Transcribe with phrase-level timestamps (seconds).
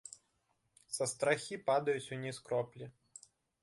[0.95, 2.95] Са страхі падаюць уніз кроплі.